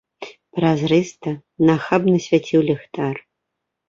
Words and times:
Празрыста, 0.57 1.29
нахабна 1.67 2.21
свяціў 2.29 2.61
ліхтар. 2.71 3.15